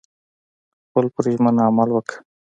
خپل 0.87 1.05
په 1.15 1.19
ژمنه 1.33 1.61
عمل 1.69 1.89
وکړه 1.91 2.17